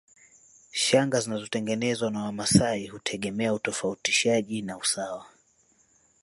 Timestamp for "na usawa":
4.61-5.25